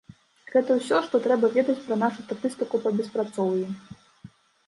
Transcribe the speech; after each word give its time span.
Гэта 0.53 0.75
ўсё, 0.77 1.01
што 1.09 1.19
трэба 1.25 1.49
ведаць 1.57 1.75
пра 1.87 1.95
нашу 2.03 2.25
статыстыку 2.27 2.75
па 2.85 2.89
беспрацоўі. 3.01 3.63